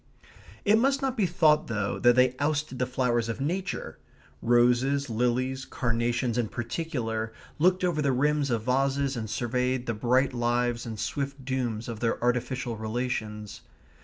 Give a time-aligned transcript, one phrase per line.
[0.65, 3.99] It must not be thought, though, that they ousted the flowers of nature.
[4.41, 10.33] Roses, lilies, carnations in particular, looked over the rims of vases and surveyed the bright
[10.33, 13.61] lives and swift dooms of their artificial relations.